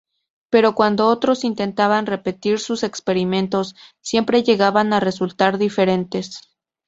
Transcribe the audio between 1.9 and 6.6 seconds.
repetir sus experimentos, siempre llegaban a resultados diferentes".